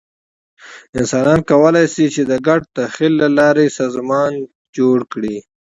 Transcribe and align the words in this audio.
انسانان 0.99 1.39
کولی 1.49 1.85
شي، 1.93 2.05
چې 2.15 2.21
د 2.31 2.33
ګډ 2.47 2.61
تخیل 2.77 3.13
له 3.21 3.27
لارې 3.37 3.67
سازمان 3.79 4.31
جوړ 4.77 4.97
کړي. 5.13 5.37